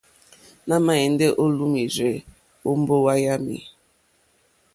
[0.67, 2.15] Nà ma ɛndɛ o lùumirzɛ̀
[2.67, 3.55] o mbowa yami.